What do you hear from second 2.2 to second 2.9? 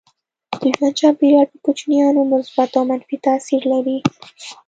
مثبت او